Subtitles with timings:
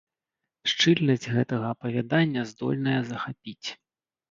[0.71, 3.67] Шчыльнасць гэтага апавядання здольная захапіць.